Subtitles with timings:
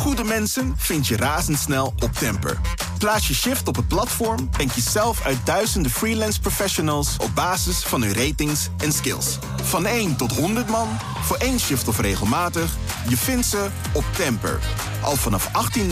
[0.00, 2.60] goede mensen vind je razendsnel op Temper.
[2.98, 7.78] Plaats je shift op het platform en kies zelf uit duizenden freelance professionals op basis
[7.78, 9.38] van hun ratings en skills.
[9.62, 10.88] Van 1 tot 100 man,
[11.22, 12.76] voor één shift of regelmatig,
[13.08, 14.58] je vindt ze op Temper.
[15.02, 15.82] Al vanaf 18,90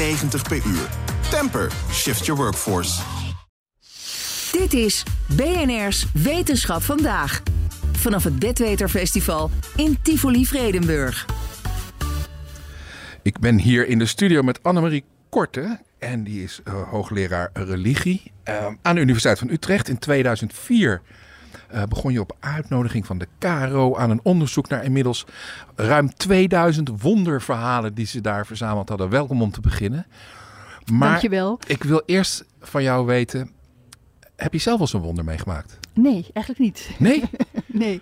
[0.49, 0.89] per uur.
[1.31, 3.01] Temper, shift your workforce.
[4.53, 7.43] Dit is BNR's Wetenschap vandaag.
[7.93, 11.27] Vanaf het Bedweterfestival in Tivoli Vredenburg.
[13.29, 15.79] Ik ben hier in de studio met Annemarie Korte.
[15.99, 19.89] En die is uh, hoogleraar religie uh, aan de Universiteit van Utrecht.
[19.89, 21.03] In 2004
[21.75, 25.27] uh, begon je op uitnodiging van de KRO aan een onderzoek naar inmiddels
[25.75, 29.09] ruim 2000 wonderverhalen die ze daar verzameld hadden.
[29.11, 30.07] Welkom om te beginnen.
[30.93, 31.59] Maar Dankjewel.
[31.67, 33.51] ik wil eerst van jou weten,
[34.37, 35.79] heb je zelf eens een wonder meegemaakt?
[35.95, 36.91] Nee, eigenlijk niet.
[36.99, 37.23] Nee?
[37.67, 38.01] nee.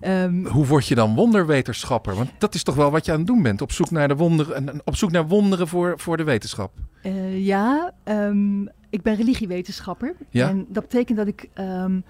[0.00, 2.14] Um, Hoe word je dan wonderwetenschapper?
[2.14, 3.62] Want dat is toch wel wat je aan het doen bent.
[3.62, 6.72] Op zoek naar, de wonderen, op zoek naar wonderen voor, voor de wetenschap.
[7.02, 10.14] Uh, ja, um, ik ben religiewetenschapper.
[10.30, 10.48] Ja?
[10.48, 12.04] En dat betekent dat ik um,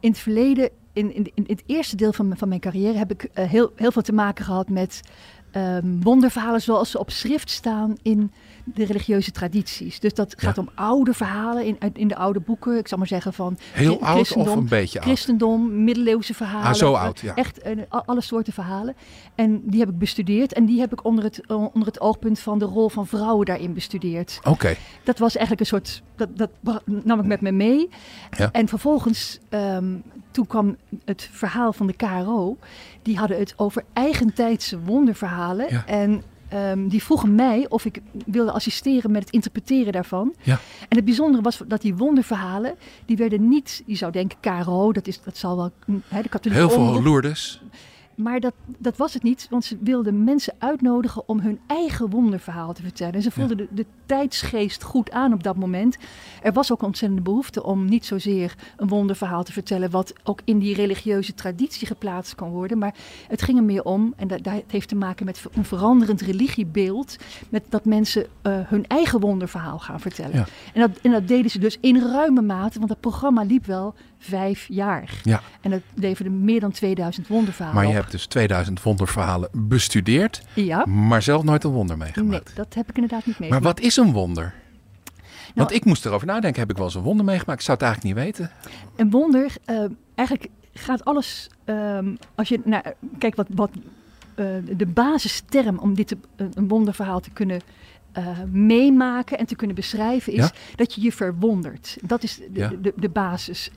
[0.00, 3.22] in het verleden, in, in, in, het eerste deel van, van mijn carrière, heb ik
[3.34, 5.00] uh, heel, heel veel te maken gehad met
[6.02, 8.32] wonderverhalen zoals ze op schrift staan in
[8.64, 10.00] de religieuze tradities.
[10.00, 10.62] Dus dat gaat ja.
[10.62, 12.78] om oude verhalen in, in de oude boeken.
[12.78, 13.58] Ik zal maar zeggen van...
[13.72, 15.08] Heel oud of een beetje oud?
[15.08, 16.68] Christendom, middeleeuwse verhalen.
[16.68, 17.34] Ah, zo oud, ja.
[17.34, 18.94] Echt uh, alle soorten verhalen.
[19.34, 20.52] En die heb ik bestudeerd.
[20.52, 23.46] En die heb ik onder het, uh, onder het oogpunt van de rol van vrouwen
[23.46, 24.38] daarin bestudeerd.
[24.38, 24.50] Oké.
[24.50, 24.76] Okay.
[25.04, 26.02] Dat was eigenlijk een soort...
[26.16, 27.88] Dat, dat nam ik met me mee.
[28.36, 28.50] Ja.
[28.52, 32.56] En vervolgens, um, toen kwam het verhaal van de KRO.
[33.02, 35.41] Die hadden het over eigentijdse wonderverhalen.
[35.70, 35.86] Ja.
[35.86, 36.22] En
[36.54, 40.34] Um, die vroegen mij of ik wilde assisteren met het interpreteren daarvan.
[40.42, 40.58] Ja.
[40.88, 42.74] En het bijzondere was dat die wonderverhalen,
[43.06, 45.72] die werden niet, je zou denken, KRO, dat, is, dat zal wel
[46.08, 47.02] hè, de katholieke Heel veel.
[47.02, 47.62] Lourdes.
[48.14, 52.72] Maar dat, dat was het niet, want ze wilden mensen uitnodigen om hun eigen wonderverhaal
[52.72, 53.14] te vertellen.
[53.14, 53.64] En ze voelden ja.
[53.64, 55.96] de, de tijdsgeest goed aan op dat moment.
[56.42, 60.58] Er was ook ontzettende behoefte om niet zozeer een wonderverhaal te vertellen, wat ook in
[60.58, 62.78] die religieuze traditie geplaatst kan worden.
[62.78, 62.94] Maar
[63.28, 67.16] het ging er meer om, en dat, dat heeft te maken met een veranderend religiebeeld,
[67.48, 70.36] met dat mensen uh, hun eigen wonderverhaal gaan vertellen.
[70.36, 70.46] Ja.
[70.74, 73.94] En, dat, en dat deden ze dus in ruime mate, want het programma liep wel
[74.18, 75.10] vijf jaar.
[75.22, 75.40] Ja.
[75.60, 78.00] En dat leverde meer dan 2000 wonderverhalen Maar je op.
[78.00, 80.86] hebt dus 2000 wonderverhalen bestudeerd, Ja.
[80.86, 82.56] maar zelf nooit een wonder Nee, meegemaakt.
[82.56, 83.76] dat heb ik inderdaad niet maar meegemaakt.
[83.78, 84.54] wat is een wonder?
[85.54, 87.58] Want Nou- ik moest erover nadenken, heb ik wel eens een wonder meegemaakt?
[87.58, 88.50] Ik zou het eigenlijk niet weten.
[88.96, 93.70] Een wonder, eh, eigenlijk gaat alles, ehm, als je naar, kijk wat, wat
[94.34, 94.46] eh,
[94.76, 97.60] de basisterm om dit te, een een wonderverhaal te kunnen
[98.12, 100.50] eh, meemaken en te kunnen beschrijven is Ja?
[100.76, 101.96] dat je je verwondert.
[102.02, 102.68] Dat is de, Ja.
[102.80, 103.70] de, de basis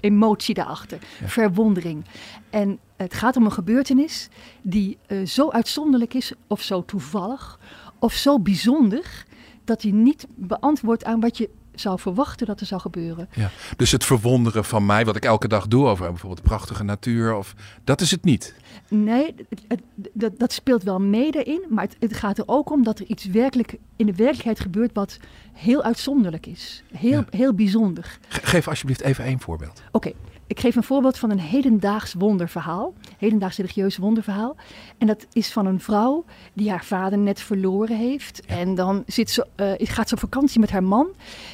[0.00, 1.28] emotie daarachter, Ja.
[1.28, 2.04] verwondering.
[2.50, 4.28] En het gaat om een gebeurtenis
[4.62, 7.58] die zo uitzonderlijk is of zo toevallig
[7.98, 9.24] of zo bijzonder
[9.64, 13.28] dat die niet beantwoordt aan wat je zou verwachten dat er zou gebeuren.
[13.34, 13.50] Ja.
[13.76, 17.54] Dus het verwonderen van mij, wat ik elke dag doe over bijvoorbeeld prachtige natuur, of,
[17.84, 18.54] dat is het niet.
[18.88, 21.62] Nee, het- het- dat, dat speelt wel mee daarin.
[21.68, 24.90] Maar het, het gaat er ook om dat er iets werkelijk in de werkelijkheid gebeurt
[24.94, 25.18] wat
[25.52, 26.82] heel uitzonderlijk is.
[26.92, 27.24] Heel, Ja.
[27.30, 28.18] heel bijzonder.
[28.28, 29.82] Ge- Geef alsjeblieft even één voorbeeld.
[29.92, 30.12] Oké,
[30.52, 32.94] ik geef een voorbeeld van een hedendaags wonderverhaal.
[33.18, 34.56] Hedendaags religieus wonderverhaal.
[34.98, 38.46] En dat is van een vrouw die haar vader net verloren heeft.
[38.46, 41.08] En dan zit ze, eh, gaat ze op vakantie met haar man.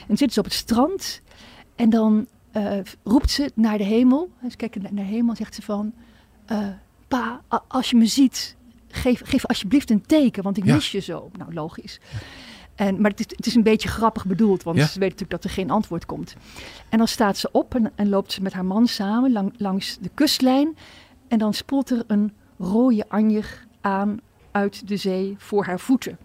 [0.08, 1.20] En zit ze op het strand.
[1.76, 2.72] En dan eh,
[3.04, 4.30] roept ze naar de hemel.
[4.50, 5.92] Ze kijkt naar de hemel en zegt ze van...
[6.46, 6.66] eh,
[7.08, 8.56] pa, als je me ziet,
[8.88, 10.74] geef, geef alsjeblieft een teken, want ik Ja.
[10.74, 11.30] mis je zo.
[11.38, 12.00] Nou, logisch.
[12.78, 14.86] En, maar het is, het is een beetje grappig bedoeld, want Ja.
[14.86, 16.36] ze weet natuurlijk dat er geen antwoord komt.
[16.88, 19.98] En dan staat ze op en, en loopt ze met haar man samen lang- langs
[20.00, 20.76] de kustlijn.
[21.28, 26.18] En dan spoelt er een rode anjer aan uit de zee voor haar voeten.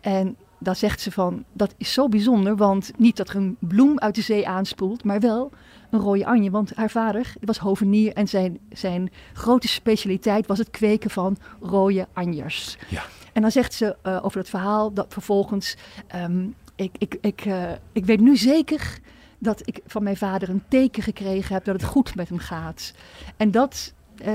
[0.00, 3.98] En dan zegt ze van, dat is zo bijzonder, want niet dat er een bloem
[3.98, 5.50] uit de zee aanspoelt, maar wel
[5.90, 6.50] een rode anje.
[6.50, 12.06] Want haar vader was hovenier en zijn, zijn grote specialiteit was het kweken van rode
[12.12, 12.76] anjers.
[12.88, 13.02] Ja.
[13.32, 16.46] En dan zegt ze eh, over het verhaal dat vervolgens, ehm,
[16.76, 18.98] ik, ik, ik, eh, ik weet nu zeker
[19.38, 22.92] dat ik van mijn vader een teken gekregen heb dat het goed met hem gaat.
[23.36, 23.92] En dat,
[24.24, 24.34] eh,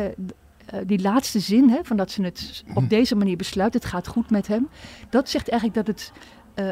[0.85, 2.77] die laatste zin, hè, van dat ze het Mhm.
[2.77, 4.67] op deze manier besluit, het gaat goed met hem,
[5.09, 6.11] dat zegt eigenlijk dat het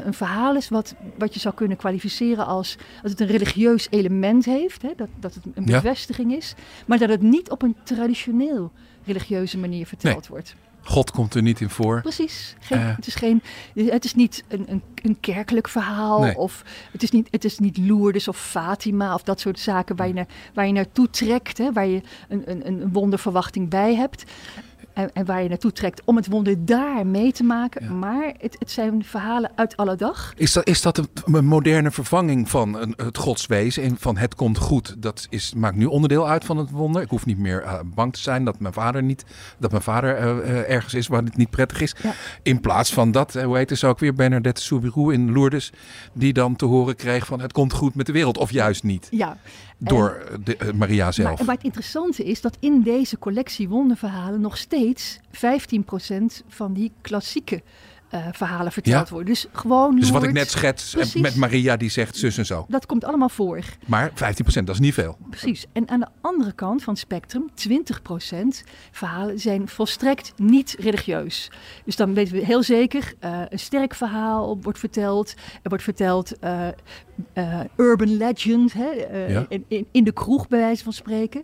[0.06, 4.46] een verhaal is wat, wat je zou kunnen kwalificeren als, als het een religieus element
[4.46, 5.82] heeft, hè, dat, dat het een Ja.
[5.82, 6.54] bevestiging is,
[6.88, 8.72] maar dat het niet op een traditioneel
[9.06, 10.56] religieuze manier verteld wordt.
[10.88, 12.02] God komt er niet in voor.
[12.02, 12.56] Precies.
[12.60, 12.96] Geen, Eh.
[12.96, 13.42] het, is geen,
[13.76, 16.20] het is niet een, een, een kerkelijk verhaal.
[16.22, 16.38] Nee.
[16.38, 20.08] Of het is, niet, het is niet Lourdes of Fatima of dat soort zaken waar
[20.08, 21.58] je, naar, waar je naartoe trekt.
[21.58, 24.24] Hè, waar je een, een, een wonderverwachting bij hebt.
[24.96, 28.00] En, en, waar je naartoe trekt om het wonder daar mee te maken.
[28.00, 30.34] Maar het, het, zijn verhalen uit alle dag.
[30.38, 34.58] Is dat, is dat een, moderne vervanging van een, het godswezen en van het komt
[34.58, 34.96] goed?
[34.98, 37.02] Dat is, maakt nu onderdeel uit van het wonder.
[37.02, 39.26] Ik hoef niet meer uh, bang te zijn dat mijn vader, niet,
[39.58, 41.96] dat mijn vader uh, ergens is waar het niet prettig is.
[42.42, 45.72] In plaats van dat, hoe heet het ook weer, Bernadette Soubirou in Lourdes,
[46.14, 48.38] die dan te horen kreeg van het komt goed met de wereld.
[48.38, 49.08] Of juist niet.
[49.12, 49.38] Ja.
[49.78, 51.38] Door de, Maria zelf.
[51.38, 55.20] Maar, maar het interessante is dat in deze collectie wonderverhalen nog steeds steeds
[56.42, 57.62] 15% van die klassieke
[58.12, 59.28] uh, verhalen verteld worden.
[59.28, 60.00] Dus gewoon.
[60.00, 62.66] Dus wat ik net schets met Maria die zegt zus en zo.
[62.70, 63.60] Dat komt allemaal voor.
[63.86, 64.14] Maar 15%
[64.46, 65.18] dat is niet veel.
[65.30, 65.66] Precies.
[65.74, 71.52] En aan de andere kant van het spectrum, 20% verhalen zijn volstrekt niet religieus.
[71.86, 75.34] Dus dan weten we heel zeker, uh, een sterk verhaal wordt verteld.
[75.62, 78.90] Er wordt verteld uh, urban legend, hè,
[79.28, 79.46] ja.
[79.68, 81.44] in, in de kroeg bij wijze van spreken.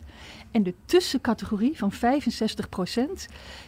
[0.52, 1.98] En de tussencategorie van 65%,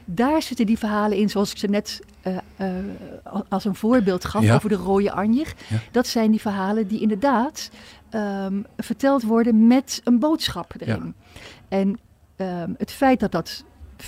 [0.06, 4.52] daar zitten die verhalen in, zoals ik ze net uh, uh, als een voorbeeld gaf
[4.52, 5.54] over de rode anjer.
[5.92, 7.70] Dat zijn die verhalen die inderdaad
[8.14, 11.16] um, verteld worden met een boodschap erin.
[11.16, 11.38] Ja.
[11.68, 12.00] En
[12.38, 13.64] um, het feit dat dat
[14.04, 14.06] 65%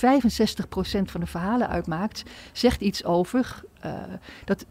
[1.06, 3.92] van de verhalen uitmaakt, zegt iets over uh,
[4.46, 4.66] dat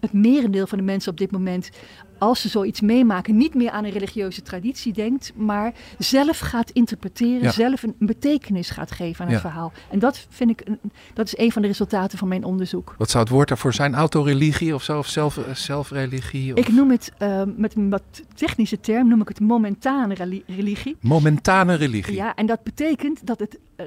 [0.00, 1.70] het merendeel van de mensen op dit moment
[2.18, 7.52] als ze zoiets meemaken, niet meer aan een religieuze traditie denkt, maar zelf gaat interpreteren,
[7.52, 9.72] zelf een, betekenis gaat geven aan het verhaal.
[9.90, 10.78] En dat vind ik, een,
[11.14, 12.94] dat is een van de resultaten van mijn onderzoek.
[12.98, 13.94] Wat zou het woord daarvoor zijn?
[13.94, 14.98] Autoreligie of zo?
[14.98, 16.52] Of zelf, eh, zelfreligie?
[16.52, 16.58] Of?
[16.58, 18.02] Ik noem het, uh, met een wat
[18.34, 20.96] technische term, noem ik het momentane religie.
[21.00, 22.14] Momentane religie?
[22.14, 23.86] Ja, en dat betekent dat het uh,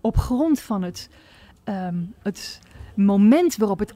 [0.00, 1.08] op grond van het,
[1.64, 2.60] um, het
[3.04, 3.94] moment waarop het,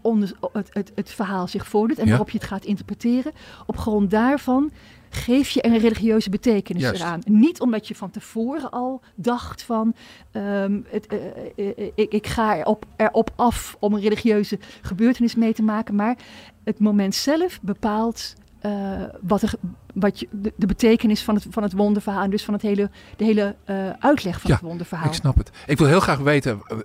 [0.53, 3.33] het, het, het, verhaal zich voordoet en waarop je het gaat interpreteren,
[3.67, 4.71] op grond daarvan
[5.15, 7.21] geef je een religieuze betekenis eraan.
[7.25, 9.95] Niet omdat je van tevoren al dacht van
[10.33, 15.53] um, het, uh, uh, ik, ik, ga erop, erop af om een religieuze gebeurtenis mee
[15.53, 16.17] te maken, maar
[16.65, 18.35] het moment zelf bepaalt
[18.67, 19.53] uh, wat, er,
[19.95, 22.91] wat je, de, de, betekenis van het, van het wonderverhaal en dus van het hele,
[23.17, 25.07] de hele uh, uitleg van ja, het wonderverhaal.
[25.07, 25.51] Ik snap het.
[25.67, 26.77] Ik wil heel graag weten eh,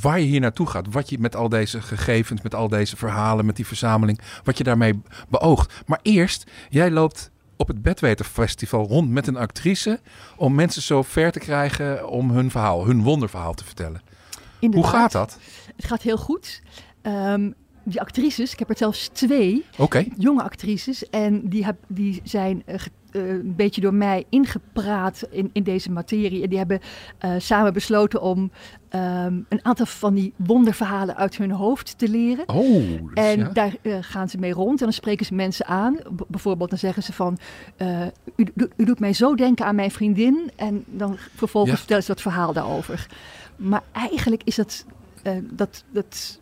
[0.00, 0.92] waar je hier naartoe gaat.
[0.92, 4.64] Wat je met al deze gegevens, met al deze verhalen, met die verzameling, wat je
[4.64, 5.82] daarmee beoogt.
[5.86, 10.00] Maar eerst, jij loopt op het Bedweterfestival rond met een actrice
[10.36, 14.02] om mensen zo ver te krijgen om hun verhaal, hun wonderverhaal te vertellen.
[14.58, 14.90] Inderdaad.
[14.90, 15.38] Hoe gaat dat?
[15.76, 16.62] Het gaat heel goed.
[17.02, 17.54] Um,
[17.86, 20.12] die actrices, ik heb er zelfs twee okay.
[20.16, 21.10] jonge actrices.
[21.10, 22.74] En die, heb, die zijn uh,
[23.12, 26.42] uh, een beetje door mij ingepraat in, in deze materie.
[26.42, 26.80] En die hebben
[27.24, 32.48] uh, samen besloten om um, een aantal van die wonderverhalen uit hun hoofd te leren.
[32.48, 33.48] Oh, dus en ja.
[33.48, 35.94] daar gaan ze mee rond en dan spreken ze mensen aan.
[36.16, 37.38] B bijvoorbeeld dan zeggen ze van,
[38.36, 38.46] u,
[38.76, 40.50] u, doet mij zo denken aan mijn vriendin.
[40.56, 41.78] En dan vervolgens ja.
[41.78, 43.06] vertellen ze dat verhaal daarover.
[43.56, 44.84] Maar eigenlijk is dat...
[45.52, 46.38] dat, dat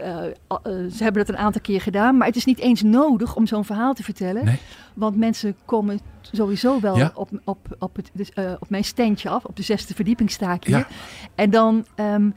[0.00, 3.36] uh, uh, ze hebben dat een aantal keer gedaan, maar het is niet eens nodig
[3.36, 4.44] om zo'n verhaal te vertellen.
[4.44, 4.58] Nee.
[4.94, 6.00] Want mensen komen
[6.32, 7.10] sowieso wel ja.
[7.14, 10.52] op, op, op, het, dus, uh, op mijn standje af, op de zesde verdieping sta
[10.52, 10.78] ik hier.
[10.78, 10.86] Ja.
[11.34, 12.34] En dan um,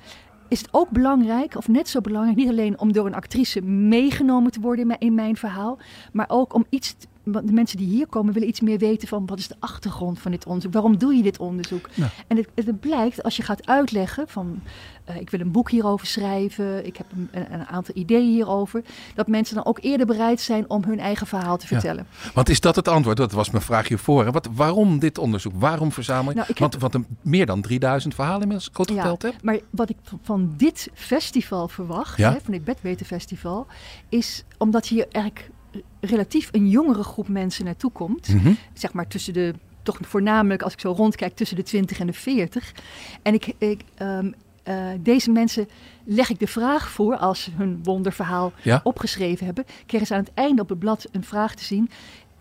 [0.48, 4.52] is het ook belangrijk, of net zo belangrijk, niet alleen om door een actrice meegenomen
[4.52, 5.78] te worden in mijn, verhaal,
[6.12, 6.96] maar ook om iets
[7.32, 10.32] de mensen die hier komen willen iets meer weten van wat is de achtergrond van
[10.32, 10.74] dit onderzoek?
[10.74, 11.90] Waarom doe je dit onderzoek?
[11.94, 12.10] Ja.
[12.28, 14.62] En het, het, blijkt als je gaat uitleggen van
[15.10, 18.84] uh, ik wil een boek hierover schrijven, ik heb een, een, aantal ideeën hierover,
[19.16, 22.08] dat mensen dan ook eerder bereid zijn om hun eigen verhaal te vertellen.
[22.24, 22.30] Ja.
[22.34, 23.18] Want is dat het antwoord?
[23.18, 24.32] Dat was mijn vraag hiervoor.
[24.32, 25.54] Wat, waarom dit onderzoek?
[25.56, 26.36] Waarom verzamelen?
[26.36, 29.44] Nou, want, want een, meer dan 3000 verhalen inmiddels goed geteld ja, heb.
[29.44, 33.68] Maar wat ik van dit festival verwacht, hè, van dit Bedwetenfestival,
[34.10, 35.50] is omdat hier eigenlijk
[36.00, 38.28] relatief een jongere groep mensen naartoe komt.
[38.28, 38.58] Mm -hmm.
[38.74, 39.54] Zeg maar tussen de,
[39.84, 42.74] toch voornamelijk als ik zo rondkijk, tussen de 20 en de 40.
[43.22, 44.34] En ik, ik um,
[44.70, 45.68] uh, deze mensen
[46.04, 48.80] leg ik de vraag voor, als ze hun wonderverhaal ja?
[48.84, 51.90] opgeschreven hebben, krijgen ze aan het einde op het blad een vraag te zien.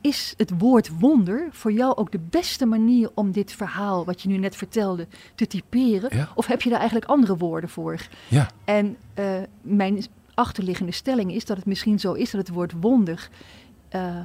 [0.00, 4.28] Is het woord wonder voor jou ook de beste manier om dit verhaal, wat je
[4.28, 6.16] nu net vertelde, te typeren?
[6.16, 6.28] Ja?
[6.34, 8.00] Of heb je daar eigenlijk andere woorden voor?
[8.28, 8.50] Ja.
[8.64, 9.24] En uh,
[9.60, 10.04] mijn
[10.38, 13.28] achterliggende stelling is dat het misschien zo is dat het woord wonder
[13.94, 14.16] uh,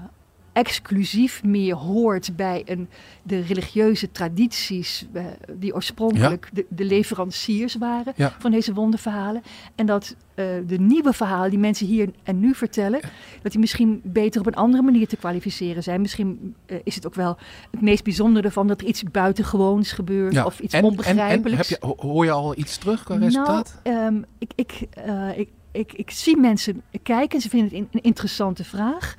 [0.53, 2.89] exclusief meer hoort bij een,
[3.23, 6.49] de religieuze tradities uh, die oorspronkelijk ja.
[6.53, 8.35] de, de, leveranciers waren ja.
[8.39, 9.41] van deze wonderverhalen.
[9.75, 13.09] En dat uh, de nieuwe verhalen die mensen hier en nu vertellen, ja.
[13.41, 16.01] dat die misschien beter op een andere manier te kwalificeren zijn.
[16.01, 17.37] Misschien is het ook wel
[17.71, 21.69] het meest bijzondere van dat er iets buitengewoons gebeurt of iets en, onbegrijpelijks.
[21.69, 23.79] En, en heb je, hoor je al iets terug qua resultaat?
[23.83, 24.87] Nou, um, ik, ik,
[25.35, 29.15] ik ik, ik, zie mensen kijken, ze vinden het een interessante vraag.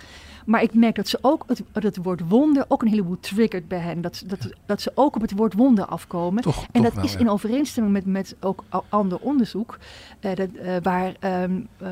[0.47, 3.79] Maar ik merk dat ze ook het, het woord wonder ook een heleboel triggert bij
[3.79, 4.01] hen.
[4.01, 6.43] Dat, dat, dat ze ook op het woord wonder afkomen.
[6.43, 7.19] Toch, en toch dat wel, is ja.
[7.19, 9.79] in overeenstemming met, met ook ander onderzoek.
[10.21, 11.91] eh, dat, eh, waar ehm, eh,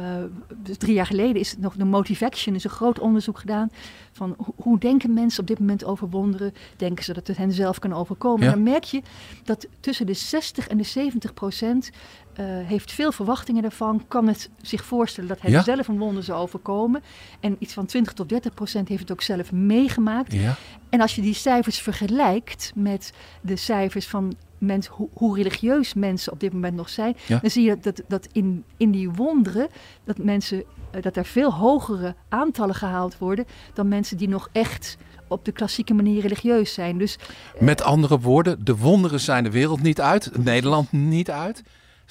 [0.63, 3.71] dus drie jaar geleden is nog de Motivaction, is een groot onderzoek gedaan.
[4.13, 6.55] Van ho- hoe denken mensen op dit moment over wonderen?
[6.77, 8.45] Denken ze dat het hen zelf kan overkomen?
[8.45, 8.51] Ja.
[8.53, 9.03] Dan merk je
[9.45, 11.91] dat tussen de 60 en de 70 procent
[12.35, 14.05] eh, heeft veel verwachtingen daarvan.
[14.09, 15.63] Kan het zich voorstellen dat Ja.
[15.63, 17.03] zelf een wonder zou overkomen.
[17.41, 20.33] En iets van 20 tot 30 procent heeft het ook zelf meegemaakt.
[20.33, 20.55] Ja.
[20.91, 26.33] En als je die cijfers vergelijkt met de cijfers van mens, hoe, hoe religieus mensen
[26.33, 27.39] op dit moment nog zijn, Ja.
[27.39, 29.69] dan zie je dat, dat in, in die wonderen
[30.05, 34.97] dat mensen eh, dat er veel hogere aantallen gehaald worden dan mensen die nog echt
[35.29, 36.99] op de klassieke manier religieus zijn.
[36.99, 37.19] Dus
[37.59, 41.63] Met andere woorden, de wonderen zijn de wereld niet uit, Nederland niet uit.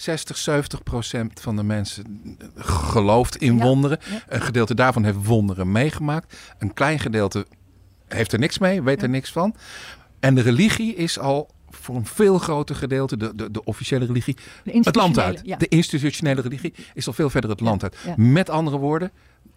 [0.02, 4.00] 60, 70 procent van de mensen gelooft in Ja, wonderen.
[4.12, 4.22] ja.
[4.28, 6.38] Een gedeelte daarvan heeft wonderen meegemaakt.
[6.60, 7.46] Een klein gedeelte
[8.08, 9.56] heeft er niks mee, weet er niks van.
[10.20, 14.38] En de religie is al voor een veel groter gedeelte, de, de, de officiële religie,
[14.64, 15.60] de het land uit.
[15.60, 17.96] De institutionele religie is al veel verder het land uit.
[18.18, 19.12] Met andere woorden,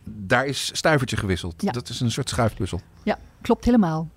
[0.04, 1.72] daar is stuivertje gewisseld.
[1.74, 2.80] Dat is een soort schuifpuzzel.
[3.02, 4.08] ja, klopt helemaal.